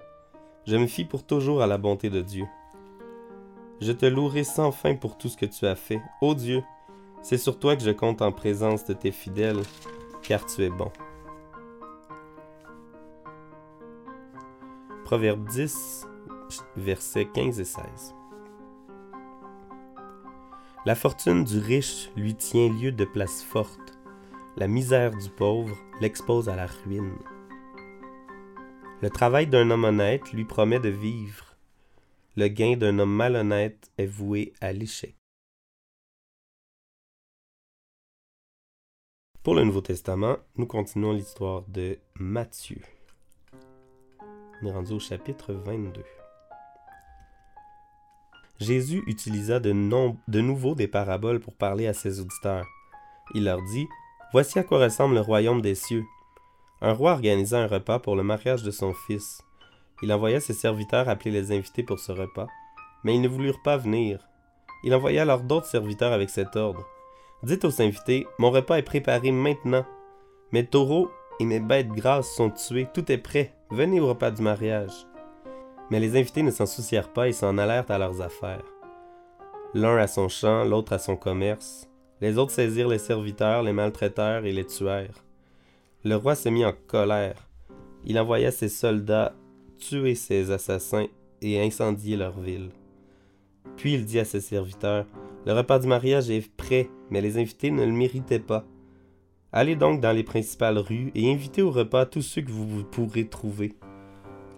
Je 0.66 0.76
me 0.76 0.86
fie 0.86 1.04
pour 1.04 1.24
toujours 1.24 1.60
à 1.60 1.66
la 1.66 1.78
bonté 1.78 2.08
de 2.08 2.22
Dieu. 2.22 2.46
Je 3.80 3.92
te 3.92 4.06
louerai 4.06 4.44
sans 4.44 4.70
fin 4.70 4.94
pour 4.94 5.18
tout 5.18 5.28
ce 5.28 5.36
que 5.36 5.46
tu 5.46 5.66
as 5.66 5.76
fait. 5.76 6.00
Ô 6.20 6.34
Dieu, 6.34 6.62
c'est 7.22 7.38
sur 7.38 7.58
toi 7.58 7.76
que 7.76 7.82
je 7.82 7.90
compte 7.90 8.22
en 8.22 8.32
présence 8.32 8.84
de 8.84 8.94
tes 8.94 9.10
fidèles, 9.10 9.62
car 10.22 10.46
tu 10.46 10.62
es 10.62 10.70
bon. 10.70 10.90
Proverbe 15.04 15.46
10, 15.50 16.06
versets 16.76 17.26
15 17.26 17.60
et 17.60 17.64
16. 17.64 18.14
La 20.86 20.94
fortune 20.94 21.44
du 21.44 21.58
riche 21.58 22.10
lui 22.16 22.34
tient 22.34 22.72
lieu 22.72 22.90
de 22.90 23.04
place 23.04 23.42
forte. 23.42 23.98
La 24.56 24.66
misère 24.66 25.10
du 25.10 25.28
pauvre 25.28 25.76
l'expose 26.00 26.48
à 26.48 26.56
la 26.56 26.64
ruine. 26.66 27.18
Le 29.02 29.10
travail 29.10 29.46
d'un 29.46 29.70
homme 29.70 29.84
honnête 29.84 30.32
lui 30.32 30.46
promet 30.46 30.80
de 30.80 30.88
vivre. 30.88 31.54
Le 32.36 32.48
gain 32.48 32.78
d'un 32.78 32.98
homme 32.98 33.14
malhonnête 33.14 33.92
est 33.98 34.06
voué 34.06 34.54
à 34.62 34.72
l'échec. 34.72 35.16
Pour 39.42 39.54
le 39.54 39.64
Nouveau 39.64 39.82
Testament, 39.82 40.38
nous 40.56 40.66
continuons 40.66 41.12
l'histoire 41.12 41.62
de 41.68 41.98
Matthieu. 42.14 42.80
Rendu 44.70 44.92
au 44.94 44.98
chapitre 44.98 45.52
22. 45.52 46.02
Jésus 48.60 49.02
utilisa 49.06 49.60
de, 49.60 49.72
de 50.28 50.40
nouveau 50.40 50.74
des 50.74 50.88
paraboles 50.88 51.40
pour 51.40 51.54
parler 51.54 51.86
à 51.86 51.92
ses 51.92 52.20
auditeurs. 52.20 52.66
Il 53.34 53.44
leur 53.44 53.62
dit 53.62 53.86
Voici 54.32 54.58
à 54.58 54.62
quoi 54.62 54.78
ressemble 54.78 55.14
le 55.14 55.20
royaume 55.20 55.60
des 55.60 55.74
cieux. 55.74 56.04
Un 56.80 56.92
roi 56.92 57.12
organisa 57.12 57.58
un 57.58 57.66
repas 57.66 57.98
pour 57.98 58.16
le 58.16 58.22
mariage 58.22 58.62
de 58.62 58.70
son 58.70 58.94
fils. 58.94 59.42
Il 60.02 60.12
envoya 60.12 60.40
ses 60.40 60.54
serviteurs 60.54 61.08
appeler 61.08 61.30
les 61.30 61.52
invités 61.52 61.82
pour 61.82 61.98
ce 61.98 62.12
repas, 62.12 62.48
mais 63.04 63.14
ils 63.14 63.20
ne 63.22 63.28
voulurent 63.28 63.62
pas 63.62 63.76
venir. 63.76 64.26
Il 64.82 64.94
envoya 64.94 65.22
alors 65.22 65.42
d'autres 65.42 65.66
serviteurs 65.66 66.12
avec 66.12 66.30
cet 66.30 66.56
ordre. 66.56 66.84
Dites 67.42 67.64
aux 67.64 67.82
invités, 67.82 68.26
mon 68.38 68.50
repas 68.50 68.76
est 68.76 68.82
préparé 68.82 69.30
maintenant. 69.30 69.84
Mes 70.52 70.66
taureaux 70.66 71.10
et 71.40 71.44
mes 71.44 71.60
bêtes 71.60 71.88
grasses 71.88 72.34
sont 72.34 72.50
tués, 72.50 72.88
tout 72.92 73.10
est 73.10 73.18
prêt, 73.18 73.53
venez 73.70 74.00
au 74.00 74.08
repas 74.08 74.30
du 74.30 74.42
mariage. 74.42 75.06
Mais 75.90 76.00
les 76.00 76.18
invités 76.18 76.42
ne 76.42 76.50
s'en 76.50 76.66
soucièrent 76.66 77.12
pas 77.12 77.28
et 77.28 77.32
s'en 77.32 77.58
allèrent 77.58 77.90
à 77.90 77.98
leurs 77.98 78.20
affaires. 78.22 78.64
L'un 79.74 79.96
à 79.96 80.06
son 80.06 80.28
champ, 80.28 80.64
l'autre 80.64 80.92
à 80.92 80.98
son 80.98 81.16
commerce. 81.16 81.88
Les 82.20 82.38
autres 82.38 82.52
saisirent 82.52 82.88
les 82.88 82.98
serviteurs, 82.98 83.62
les 83.62 83.72
maltraitèrent 83.72 84.44
et 84.44 84.52
les 84.52 84.66
tuèrent. 84.66 85.24
Le 86.04 86.16
roi 86.16 86.34
se 86.34 86.48
mit 86.48 86.64
en 86.64 86.72
colère. 86.86 87.48
Il 88.04 88.18
envoya 88.18 88.50
ses 88.50 88.68
soldats 88.68 89.34
tuer 89.78 90.14
ses 90.14 90.50
assassins 90.50 91.06
et 91.42 91.60
incendier 91.60 92.16
leur 92.16 92.38
ville. 92.38 92.70
Puis 93.76 93.94
il 93.94 94.04
dit 94.04 94.18
à 94.18 94.24
ses 94.24 94.40
serviteurs, 94.40 95.06
Le 95.46 95.52
repas 95.52 95.78
du 95.78 95.86
mariage 95.86 96.30
est 96.30 96.50
prêt, 96.56 96.88
mais 97.10 97.20
les 97.20 97.38
invités 97.38 97.70
ne 97.70 97.84
le 97.84 97.92
méritaient 97.92 98.38
pas. 98.38 98.64
Allez 99.56 99.76
donc 99.76 100.00
dans 100.00 100.10
les 100.10 100.24
principales 100.24 100.78
rues 100.78 101.12
et 101.14 101.32
invitez 101.32 101.62
au 101.62 101.70
repas 101.70 102.06
tous 102.06 102.22
ceux 102.22 102.42
que 102.42 102.50
vous 102.50 102.82
pourrez 102.82 103.28
trouver. 103.28 103.72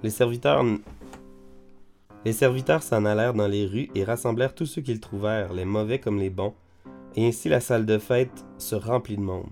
Les 0.02 0.08
serviteurs 0.08 0.64
s'en 2.82 3.04
allèrent 3.04 3.34
dans 3.34 3.46
les 3.46 3.66
rues 3.66 3.90
et 3.94 4.04
rassemblèrent 4.04 4.54
tous 4.54 4.64
ceux 4.64 4.80
qu'ils 4.80 5.00
trouvèrent, 5.00 5.52
les 5.52 5.66
mauvais 5.66 5.98
comme 5.98 6.18
les 6.18 6.30
bons, 6.30 6.54
et 7.14 7.28
ainsi 7.28 7.50
la 7.50 7.60
salle 7.60 7.84
de 7.84 7.98
fête 7.98 8.46
se 8.56 8.74
remplit 8.74 9.18
de 9.18 9.20
monde. 9.20 9.50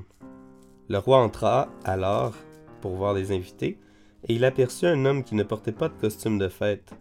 Le 0.89 0.97
roi 0.97 1.19
entra 1.19 1.69
alors 1.85 2.33
pour 2.81 2.95
voir 2.95 3.13
les 3.13 3.31
invités, 3.31 3.79
et 4.27 4.37
il 4.37 4.47
aperçut 4.47 4.87
un 4.87 5.05
homme 5.05 5.25
qui 5.25 5.35
ne 5.35 5.43
portait 5.43 5.73
pas 5.73 5.91
de 5.91 6.01
costume 6.01 6.39
de 6.39 6.49
fête. 6.49 6.95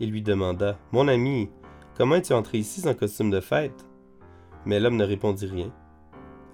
Il 0.00 0.10
lui 0.10 0.22
demanda 0.22 0.78
Mon 0.90 1.06
ami, 1.06 1.50
comment 1.98 2.14
es-tu 2.14 2.32
entré 2.32 2.56
ici 2.56 2.80
sans 2.80 2.94
costume 2.94 3.30
de 3.30 3.40
fête 3.40 3.84
Mais 4.64 4.80
l'homme 4.80 4.96
ne 4.96 5.04
répondit 5.04 5.44
rien. 5.44 5.70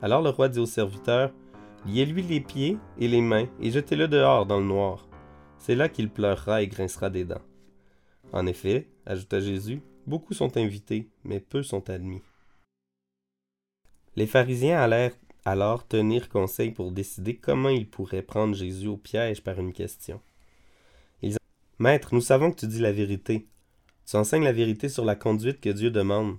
Alors 0.02 0.23
le 0.23 0.30
roi 0.30 0.49
dit 0.49 0.59
au 0.59 0.66
serviteur 0.66 1.33
Liez-lui 1.87 2.23
les 2.23 2.40
pieds 2.40 2.78
et 2.99 3.09
les 3.09 3.21
mains 3.21 3.49
et 3.61 3.71
jetez-le 3.71 4.09
dehors 4.09 4.47
dans 4.47 4.61
le 4.61 4.66
noir. 4.66 5.09
C'est 5.59 5.75
là 5.75 5.88
qu'il 5.88 6.11
pleurera 6.11 6.62
et 6.62 6.69
grincera 6.69 7.11
des 7.11 7.25
dents. 7.25 7.42
En 8.33 8.47
effet, 8.47 8.88
ajouta 9.07 9.40
Jésus, 9.40 9.83
beaucoup 10.07 10.35
sont 10.35 10.57
invités, 10.57 11.09
mais 11.25 11.40
peu 11.40 11.62
sont 11.62 11.88
admis. 11.90 12.23
Les 14.16 14.26
pharisiens 14.26 14.78
allèrent 14.78 15.16
alors 15.45 15.87
tenir 15.87 16.28
conseil 16.28 16.71
pour 16.71 16.92
décider 16.92 17.37
comment 17.37 17.69
ils 17.69 17.88
pourraient 17.88 18.23
prendre 18.23 18.54
Jésus 18.54 18.88
au 18.88 18.97
piège 18.97 19.42
par 19.42 19.59
une 19.59 19.73
question. 19.73 20.21
Ils 21.23 21.37
Maître, 21.78 22.14
nous 22.14 22.21
savons 22.21 22.50
que 22.50 22.61
tu 22.61 22.66
dis 22.66 22.80
la 22.80 22.92
vérité. 22.92 23.47
Tu 24.07 24.16
enseignes 24.16 24.45
la 24.45 24.52
vérité 24.52 24.88
sur 24.88 25.04
la 25.04 25.16
conduite 25.16 25.61
que 25.61 25.71
Dieu 25.71 25.90
demande. 25.90 26.37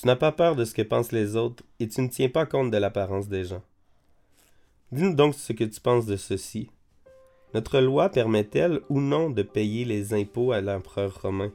Tu 0.00 0.06
n'as 0.06 0.16
pas 0.16 0.30
peur 0.30 0.54
de 0.54 0.64
ce 0.64 0.74
que 0.74 0.82
pensent 0.82 1.10
les 1.10 1.34
autres 1.34 1.64
et 1.80 1.88
tu 1.88 2.00
ne 2.00 2.08
tiens 2.08 2.28
pas 2.28 2.46
compte 2.46 2.70
de 2.70 2.76
l'apparence 2.76 3.28
des 3.28 3.44
gens. 3.44 3.62
Dis-nous 4.92 5.14
donc 5.14 5.34
ce 5.34 5.52
que 5.52 5.64
tu 5.64 5.80
penses 5.80 6.06
de 6.06 6.16
ceci. 6.16 6.70
Notre 7.52 7.80
loi 7.80 8.08
permet-elle 8.08 8.80
ou 8.88 9.00
non 9.00 9.28
de 9.28 9.42
payer 9.42 9.84
les 9.84 10.14
impôts 10.14 10.52
à 10.52 10.60
l'empereur 10.60 11.20
romain? 11.20 11.50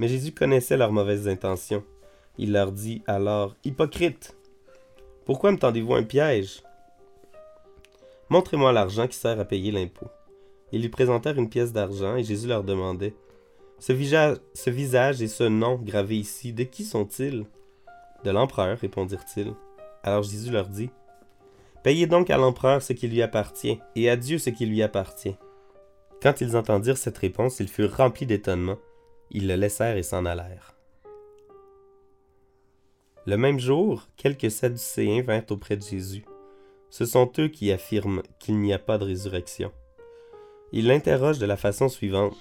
Mais 0.00 0.08
Jésus 0.08 0.32
connaissait 0.32 0.76
leurs 0.76 0.90
mauvaises 0.90 1.28
intentions. 1.28 1.84
Il 2.36 2.52
leur 2.52 2.72
dit 2.72 3.02
alors 3.06 3.54
Hypocrite 3.64 4.36
Pourquoi 5.24 5.52
me 5.52 5.58
tendez-vous 5.58 5.94
un 5.94 6.02
piège? 6.02 6.64
Montrez-moi 8.28 8.72
l'argent 8.72 9.06
qui 9.06 9.16
sert 9.16 9.38
à 9.38 9.44
payer 9.44 9.70
l'impôt. 9.70 10.08
Ils 10.72 10.82
lui 10.82 10.88
présentèrent 10.88 11.38
une 11.38 11.48
pièce 11.48 11.72
d'argent 11.72 12.16
et 12.16 12.24
Jésus 12.24 12.48
leur 12.48 12.64
demandait 12.64 13.14
ce 13.78 13.92
visage, 13.92 15.22
et 15.22 15.28
ce 15.28 15.44
nom 15.44 15.76
gravés 15.76 16.16
ici, 16.16 16.52
de 16.52 16.64
qui 16.64 16.84
sont-ils? 16.84 17.44
De 18.24 18.30
l'empereur, 18.30 18.78
répondirent-ils. 18.78 19.52
Alors 20.02 20.22
Jésus 20.22 20.50
leur 20.50 20.68
dit 20.68 20.90
Payez 21.82 22.06
donc 22.06 22.30
à 22.30 22.36
l'empereur 22.36 22.82
ce 22.82 22.92
qui 22.92 23.08
lui 23.08 23.22
appartient, 23.22 23.78
et 23.94 24.10
à 24.10 24.16
Dieu 24.16 24.38
ce 24.38 24.50
qui 24.50 24.66
lui 24.66 24.82
appartient. 24.82 25.36
Quand 26.20 26.40
ils 26.40 26.56
entendirent 26.56 26.98
cette 26.98 27.18
réponse, 27.18 27.60
ils 27.60 27.68
furent 27.68 27.96
remplis 27.96 28.26
d'étonnement. 28.26 28.78
Ils 29.30 29.46
le 29.46 29.54
laissèrent 29.54 29.96
et 29.96 30.02
s'en 30.02 30.24
allèrent. 30.26 30.74
Le 33.26 33.36
même 33.36 33.60
jour, 33.60 34.08
quelques 34.16 34.50
Sadducéens 34.50 35.22
vinrent 35.22 35.50
auprès 35.50 35.76
de 35.76 35.82
Jésus. 35.82 36.24
Ce 36.90 37.04
sont 37.04 37.30
eux 37.38 37.48
qui 37.48 37.70
affirment 37.70 38.22
qu'il 38.40 38.58
n'y 38.58 38.72
a 38.72 38.78
pas 38.78 38.98
de 38.98 39.04
résurrection. 39.04 39.70
Ils 40.72 40.86
l'interrogent 40.86 41.38
de 41.38 41.46
la 41.46 41.56
façon 41.56 41.88
suivante. 41.88 42.36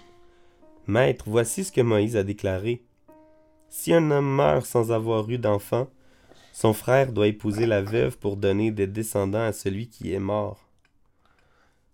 Maître, 0.88 1.26
voici 1.28 1.66
ce 1.66 1.72
que 1.74 1.82
Moïse 1.82 2.16
a 2.16 2.24
déclaré. 2.24 2.82
Si 3.68 3.94
un 3.94 4.10
homme 4.10 4.36
meurt 4.36 4.66
sans 4.66 4.94
avoir 4.94 5.30
eu 5.30 5.38
d'enfant, 5.38 5.90
son 6.54 6.72
frère 6.72 7.12
doit 7.12 7.28
épouser 7.28 7.66
la 7.66 7.82
veuve 7.82 8.18
pour 8.18 8.38
donner 8.38 8.72
des 8.72 8.88
descendants 8.88 9.44
à 9.44 9.52
celui 9.52 9.90
qui 9.90 10.14
est 10.14 10.20
mort. 10.20 10.66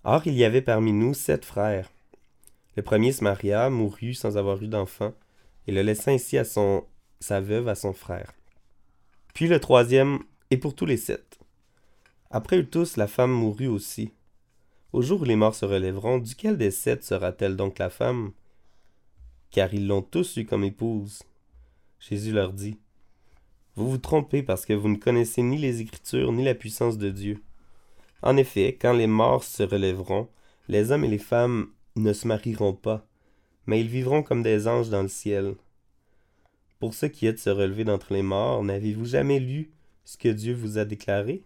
Or 0.03 0.21
il 0.27 0.35
y 0.35 0.43
avait 0.43 0.61
parmi 0.61 0.93
nous 0.93 1.15
sept 1.15 1.43
frères. 1.43 1.91
Le 2.75 2.83
premier 2.83 3.11
se 3.11 3.23
maria, 3.23 3.71
mourut 3.71 4.13
sans 4.13 4.37
avoir 4.37 4.61
eu 4.61 4.67
d'enfant, 4.67 5.13
et 5.65 5.71
le 5.71 5.81
laissa 5.81 6.11
ainsi 6.11 6.37
à 6.37 6.45
son, 6.45 6.85
sa 7.19 7.41
veuve 7.41 7.69
à 7.69 7.75
son 7.75 7.93
frère. 7.93 8.31
Puis 9.33 9.47
le 9.47 9.59
troisième, 9.59 10.19
et 10.51 10.57
pour 10.57 10.75
tous 10.75 10.85
les 10.85 10.97
sept. 10.97 11.39
Après 12.29 12.57
eux 12.57 12.69
tous, 12.69 12.95
la 12.97 13.07
femme 13.07 13.31
mourut 13.31 13.67
aussi. 13.67 14.11
Au 14.91 15.01
jour 15.01 15.21
où 15.21 15.25
les 15.25 15.35
morts 15.35 15.55
se 15.55 15.65
relèveront, 15.65 16.19
duquel 16.19 16.57
des 16.57 16.69
sept 16.69 17.03
sera-t-elle 17.03 17.55
donc 17.55 17.79
la 17.79 17.89
femme? 17.89 18.33
Car 19.53 19.73
ils 19.73 19.87
l'ont 19.87 20.01
tous 20.01 20.35
eu 20.37 20.45
comme 20.45 20.63
épouse. 20.63 21.21
Jésus 21.99 22.33
leur 22.33 22.51
dit, 22.51 22.77
Vous 23.75 23.89
vous 23.89 23.99
trompez 23.99 24.41
parce 24.43 24.65
que 24.65 24.73
vous 24.73 24.89
ne 24.89 24.97
connaissez 24.97 25.43
ni 25.43 25.57
les 25.57 25.79
Écritures 25.79 26.33
ni 26.33 26.43
la 26.43 26.55
puissance 26.55 26.97
de 26.97 27.11
Dieu. 27.11 27.39
En 28.23 28.35
effet, 28.35 28.77
quand 28.81 28.93
les 28.93 29.07
morts 29.07 29.43
se 29.43 29.63
relèveront, 29.63 30.27
les 30.67 30.91
hommes 30.91 31.05
et 31.05 31.09
les 31.09 31.19
femmes 31.19 31.67
ne 31.95 32.13
se 32.13 32.27
marieront 32.27 32.73
pas, 32.73 33.05
mais 33.67 33.79
ils 33.79 33.87
vivront 33.87 34.23
comme 34.23 34.41
des 34.41 34.67
anges 34.67 34.89
dans 34.89 35.03
le 35.03 35.07
ciel. 35.07 35.55
Pour 36.79 36.95
ceux 36.95 37.09
qui 37.09 37.27
êtes 37.27 37.39
se 37.39 37.51
relever 37.51 37.83
d'entre 37.83 38.11
les 38.11 38.23
morts, 38.23 38.63
n'avez-vous 38.63 39.05
jamais 39.05 39.39
lu 39.39 39.71
ce 40.03 40.17
que 40.17 40.29
Dieu 40.29 40.55
vous 40.55 40.79
a 40.79 40.85
déclaré 40.85 41.43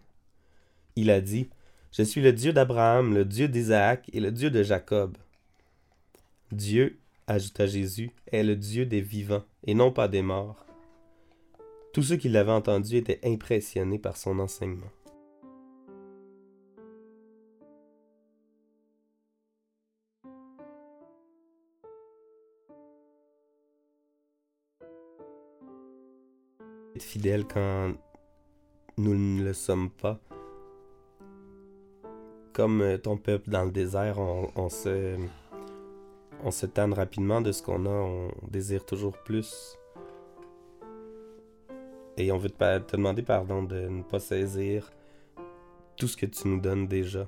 Il 0.96 1.10
a 1.10 1.20
dit, 1.20 1.50
Je 1.92 2.02
suis 2.02 2.22
le 2.22 2.32
Dieu 2.32 2.54
d'Abraham, 2.54 3.12
le 3.12 3.26
Dieu 3.26 3.48
d'Isaac 3.48 4.08
et 4.14 4.20
le 4.20 4.32
Dieu 4.32 4.50
de 4.50 4.62
Jacob. 4.62 5.18
Dieu, 6.52 6.97
ajouta 7.28 7.66
Jésus, 7.66 8.10
est 8.26 8.42
le 8.42 8.56
Dieu 8.56 8.86
des 8.86 9.00
vivants 9.00 9.44
et 9.64 9.74
non 9.74 9.92
pas 9.92 10.08
des 10.08 10.22
morts. 10.22 10.66
Tous 11.92 12.02
ceux 12.02 12.16
qui 12.16 12.28
l'avaient 12.28 12.50
entendu 12.52 12.96
étaient 12.96 13.20
impressionnés 13.24 13.98
par 13.98 14.16
son 14.16 14.38
enseignement. 14.38 14.90
Être 26.96 27.02
fidèle 27.02 27.44
quand 27.46 27.92
nous 28.96 29.14
ne 29.14 29.44
le 29.44 29.52
sommes 29.52 29.90
pas. 29.90 30.18
Comme 32.52 32.98
ton 33.02 33.16
peuple 33.16 33.50
dans 33.50 33.64
le 33.64 33.70
désert, 33.70 34.18
on, 34.18 34.68
se, 34.68 35.16
on 36.44 36.50
se 36.50 36.66
tanne 36.66 36.92
rapidement 36.92 37.40
de 37.40 37.52
ce 37.52 37.62
qu'on 37.62 37.86
a, 37.86 37.90
on 37.90 38.30
désire 38.48 38.84
toujours 38.84 39.16
plus. 39.18 39.76
Et 42.16 42.32
on 42.32 42.38
veut 42.38 42.50
te, 42.50 42.78
te 42.78 42.96
demander 42.96 43.22
pardon 43.22 43.62
de 43.62 43.88
ne 43.88 44.02
pas 44.02 44.20
saisir 44.20 44.90
tout 45.96 46.08
ce 46.08 46.16
que 46.16 46.26
tu 46.26 46.48
nous 46.48 46.60
donnes 46.60 46.86
déjà. 46.86 47.26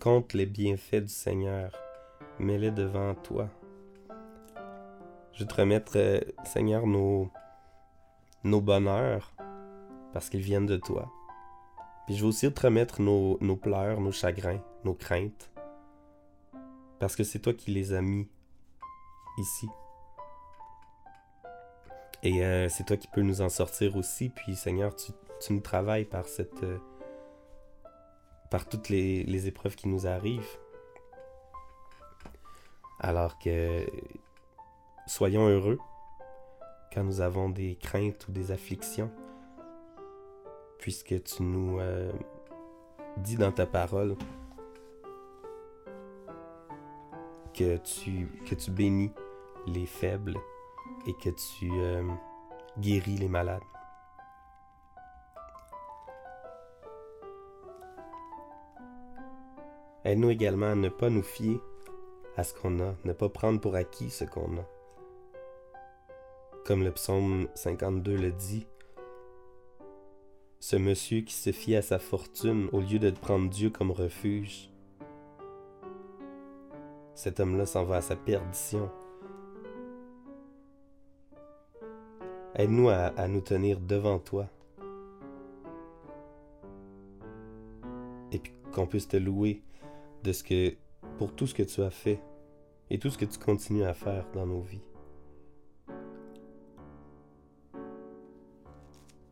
Compte 0.00 0.32
les 0.34 0.46
bienfaits 0.46 1.02
du 1.02 1.12
Seigneur, 1.12 1.72
mets-les 2.38 2.70
devant 2.70 3.14
toi. 3.14 3.48
Je 5.32 5.44
te 5.44 5.54
remettre, 5.54 5.96
Seigneur, 6.44 6.86
nos, 6.86 7.30
nos 8.44 8.60
bonheurs, 8.60 9.34
parce 10.12 10.28
qu'ils 10.28 10.40
viennent 10.40 10.66
de 10.66 10.76
toi. 10.76 11.10
Puis 12.06 12.16
je 12.16 12.22
veux 12.22 12.28
aussi 12.28 12.52
te 12.52 12.66
remettre 12.66 13.00
nos 13.00 13.56
pleurs, 13.56 14.00
nos 14.00 14.12
chagrins, 14.12 14.60
nos 14.84 14.94
craintes, 14.94 15.51
parce 17.02 17.16
que 17.16 17.24
c'est 17.24 17.40
toi 17.40 17.52
qui 17.52 17.72
les 17.72 17.94
as 17.94 18.00
mis 18.00 18.28
ici. 19.36 19.68
Et 22.22 22.44
euh, 22.44 22.68
c'est 22.68 22.84
toi 22.84 22.96
qui 22.96 23.08
peux 23.08 23.22
nous 23.22 23.40
en 23.40 23.48
sortir 23.48 23.96
aussi. 23.96 24.28
Puis 24.28 24.54
Seigneur, 24.54 24.94
tu, 24.94 25.10
nous 25.50 25.58
travailles 25.58 26.04
par 26.04 26.28
cette... 26.28 26.62
Euh, 26.62 26.78
par 28.52 28.68
toutes 28.68 28.88
les, 28.88 29.24
les 29.24 29.48
épreuves 29.48 29.74
qui 29.74 29.88
nous 29.88 30.06
arrivent. 30.06 30.56
Alors 33.00 33.36
que 33.40 33.84
soyons 35.08 35.48
heureux 35.48 35.80
quand 36.94 37.02
nous 37.02 37.20
avons 37.20 37.48
des 37.48 37.74
craintes 37.74 38.28
ou 38.28 38.30
des 38.30 38.52
afflictions, 38.52 39.10
puisque 40.78 41.20
tu 41.24 41.42
nous 41.42 41.80
euh, 41.80 42.12
dis 43.16 43.34
dans 43.34 43.50
ta 43.50 43.66
parole 43.66 44.14
que 47.64 48.54
tu, 48.54 48.70
bénis 48.70 49.12
les 49.66 49.86
faibles 49.86 50.36
et 51.06 51.14
que 51.14 51.30
tu 51.30 51.70
euh, 51.72 52.02
guéris 52.78 53.16
les 53.16 53.28
malades. 53.28 53.62
Aide-nous 60.04 60.30
également 60.30 60.72
à 60.72 60.74
ne 60.74 60.88
pas 60.88 61.10
nous 61.10 61.22
fier 61.22 61.60
à 62.36 62.44
ce 62.44 62.54
qu'on 62.54 62.80
a, 62.80 62.94
ne 63.04 63.12
pas 63.12 63.28
prendre 63.28 63.60
pour 63.60 63.76
acquis 63.76 64.10
ce 64.10 64.24
qu'on 64.24 64.58
a 64.58 64.66
comme 66.64 66.84
le 66.84 66.92
psaume 66.92 67.48
52 67.54 68.16
le 68.16 68.30
dit, 68.30 68.66
ce 70.60 70.76
monsieur 70.76 71.22
qui 71.22 71.34
se 71.34 71.50
fie 71.50 71.74
à 71.74 71.82
sa 71.82 71.98
fortune 71.98 72.68
au 72.72 72.80
lieu 72.80 72.98
de 72.98 73.10
prendre 73.10 73.50
Dieu 73.50 73.68
comme 73.70 73.90
refuge. 73.90 74.71
Cet 77.14 77.40
homme-là 77.40 77.66
s'en 77.66 77.84
va 77.84 77.96
à 77.96 78.00
sa 78.00 78.16
perdition. 78.16 78.90
Aide-nous 82.54 82.88
à, 82.90 83.28
nous 83.28 83.40
tenir 83.40 83.80
devant 83.80 84.18
toi. 84.18 84.46
Et 88.30 88.38
puis 88.38 88.52
qu'on 88.72 88.86
puisse 88.86 89.08
te 89.08 89.16
louer 89.16 89.62
pour 91.18 91.34
tout 91.34 91.46
ce 91.46 91.54
que 91.54 91.62
tu 91.62 91.82
as 91.82 91.90
fait 91.90 92.20
et 92.90 92.98
tout 92.98 93.10
ce 93.10 93.18
que 93.18 93.24
tu 93.24 93.38
continues 93.38 93.84
à 93.84 93.94
faire 93.94 94.26
dans 94.34 94.46
nos 94.46 94.60
vies. 94.60 94.82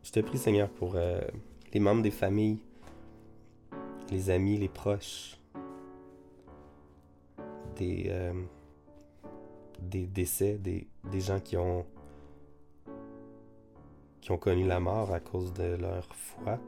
Je 0.03 0.11
te 0.11 0.19
prie, 0.19 0.37
Seigneur, 0.37 0.69
pour 0.69 0.95
euh, 0.95 1.21
les 1.73 1.79
membres 1.79 2.01
des 2.01 2.11
familles, 2.11 2.59
les 4.09 4.29
amis, 4.29 4.57
les 4.57 4.67
proches, 4.67 5.37
des, 7.75 8.05
euh, 8.07 8.33
des 9.79 10.05
décès, 10.05 10.57
des, 10.57 10.87
gens 11.19 11.39
qui 11.39 11.57
ont, 11.57 11.85
qui 14.21 14.31
ont 14.31 14.37
connu 14.37 14.65
la 14.65 14.79
mort 14.79 15.13
à 15.13 15.19
cause 15.19 15.53
de 15.53 15.75
leur 15.75 16.07
foi. 16.15 16.59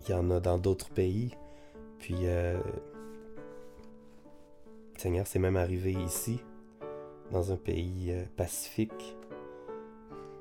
Il 0.00 0.10
y 0.10 0.14
en 0.14 0.30
a 0.30 0.40
dans 0.40 0.58
d'autres 0.58 0.90
pays. 0.90 1.34
Puis, 1.98 2.26
euh, 2.26 2.60
Seigneur, 4.96 5.26
c'est 5.26 5.38
même 5.38 5.56
arrivé 5.56 5.92
ici, 5.92 6.40
dans 7.32 7.52
un 7.52 7.56
pays 7.56 8.14
pacifique 8.36 9.16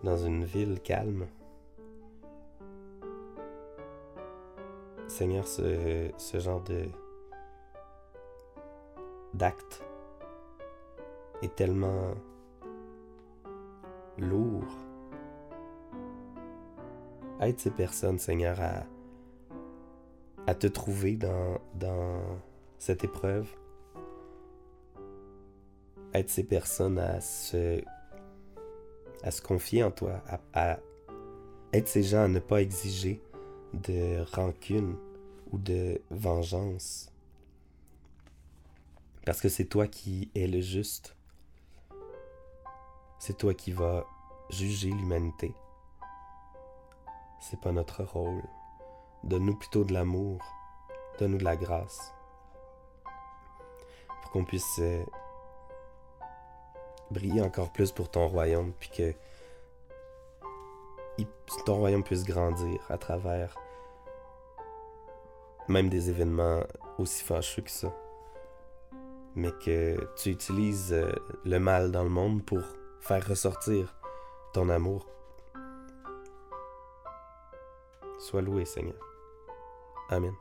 dans 0.05 0.17
une 0.17 0.45
ville 0.45 0.79
calme. 0.81 1.27
Seigneur, 5.07 5.47
ce, 5.47 6.11
ce 6.17 6.39
genre 6.39 6.61
de 6.61 6.85
d'acte 9.35 9.83
est 11.41 11.55
tellement 11.55 12.13
lourd. 14.17 14.65
Aide 17.41 17.59
ces 17.59 17.71
personnes, 17.71 18.17
Seigneur, 18.17 18.57
à, 18.61 18.83
à 20.47 20.55
te 20.55 20.67
trouver 20.67 21.15
dans, 21.15 21.59
dans 21.75 22.21
cette 22.79 23.03
épreuve. 23.03 23.47
Aide 26.13 26.29
ces 26.29 26.43
personnes 26.43 26.97
à 26.97 27.19
se 27.19 27.83
à 29.25 29.31
se 29.31 29.41
confier 29.41 29.83
en 29.83 29.89
toi, 29.89 30.21
à, 30.53 30.77
être 31.73 31.87
ces 31.87 32.03
gens 32.03 32.25
à 32.25 32.27
ne 32.27 32.39
pas 32.39 32.61
exiger 32.61 33.19
de 33.73 34.21
rancune 34.35 34.95
ou 35.51 35.57
de 35.57 35.99
vengeance. 36.11 37.11
Parce 39.25 39.41
que 39.41 39.49
c'est 39.49 39.65
toi 39.65 39.87
qui 39.87 40.29
es 40.35 40.47
le 40.47 40.61
juste. 40.61 41.15
C'est 43.19 43.37
toi 43.37 43.53
qui 43.53 43.71
vas 43.71 44.05
juger 44.49 44.89
l'humanité. 44.89 45.55
C'est 47.39 47.59
pas 47.59 47.71
notre 47.71 48.03
rôle. 48.03 48.43
Donne-nous 49.23 49.55
plutôt 49.55 49.83
de 49.83 49.93
l'amour. 49.93 50.39
Donne-nous 51.17 51.39
de 51.39 51.43
la 51.43 51.55
grâce. 51.55 52.13
Pour 54.21 54.31
qu'on 54.31 54.45
puisse 54.45 54.79
euh, 54.79 55.03
briller 57.09 57.41
encore 57.41 57.71
plus 57.71 57.91
pour 57.91 58.09
ton 58.09 58.27
royaume, 58.27 58.73
puis 58.79 58.89
que 58.89 59.13
ton 61.65 61.77
royaume 61.77 62.03
puisse 62.03 62.23
grandir 62.23 62.79
à 62.89 62.97
travers 62.97 63.55
même 65.67 65.89
des 65.89 66.09
événements 66.11 66.61
aussi 66.99 67.23
fâcheux 67.23 67.63
que 67.63 67.71
ça. 67.71 67.91
Mais 69.35 69.51
que 69.51 69.97
tu 70.15 70.29
utilises 70.29 70.93
euh, 70.93 71.11
le 71.43 71.59
mal 71.59 71.91
dans 71.91 72.03
le 72.03 72.09
monde 72.09 72.43
pour 72.43 72.61
faire 73.01 73.27
ressortir 73.27 73.95
ton 74.53 74.69
amour. 74.69 75.05
Sois 78.19 78.41
loué, 78.41 78.65
Seigneur. 78.65 78.99
Amen. 80.09 80.33